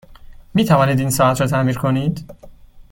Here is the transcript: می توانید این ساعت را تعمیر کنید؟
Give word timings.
می 0.53 0.65
توانید 0.65 0.99
این 0.99 1.09
ساعت 1.09 1.41
را 1.41 1.47
تعمیر 1.47 1.77
کنید؟ 1.77 2.31